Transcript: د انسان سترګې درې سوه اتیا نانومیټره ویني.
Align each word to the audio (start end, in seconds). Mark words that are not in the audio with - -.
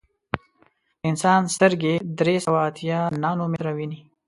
د 0.03 0.03
انسان 1.09 1.41
سترګې 1.55 1.93
درې 2.19 2.35
سوه 2.45 2.59
اتیا 2.69 2.99
نانومیټره 3.23 3.71
ویني. 3.73 3.99